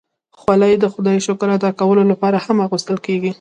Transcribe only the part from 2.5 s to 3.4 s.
اغوستل کېږي.